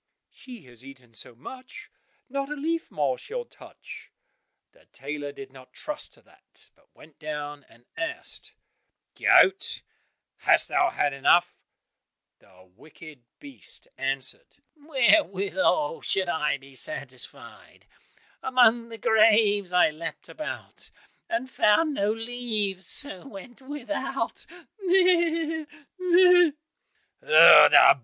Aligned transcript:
"She 0.31 0.63
has 0.63 0.83
eaten 0.83 1.13
so 1.13 1.35
much, 1.35 1.91
not 2.27 2.49
a 2.49 2.55
leaf 2.55 2.89
more 2.89 3.19
she'll 3.19 3.45
touch." 3.45 4.11
The 4.71 4.87
tailor 4.87 5.31
did 5.31 5.53
not 5.53 5.73
trust 5.73 6.11
to 6.13 6.23
that, 6.23 6.71
but 6.73 6.89
went 6.95 7.19
down 7.19 7.65
and 7.69 7.85
asked, 7.95 8.55
"Goat, 9.13 9.83
hast 10.37 10.69
thou 10.69 10.89
had 10.89 11.13
enough?" 11.13 11.55
The 12.39 12.63
wicked 12.75 13.23
beast 13.39 13.87
answered, 13.95 14.57
"Wherewithal 14.75 16.01
should 16.01 16.29
I 16.29 16.57
be 16.57 16.73
satisfied? 16.73 17.85
Among 18.41 18.89
the 18.89 18.97
graves 18.97 19.71
I 19.71 19.91
leapt 19.91 20.27
about, 20.29 20.89
And 21.29 21.47
found 21.47 21.93
no 21.93 22.11
leaves, 22.11 22.87
so 22.87 23.27
went 23.27 23.61
without, 23.61 24.47
meh! 24.79 25.65
meh!" 25.99 26.51